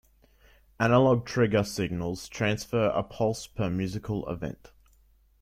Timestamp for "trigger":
1.27-1.63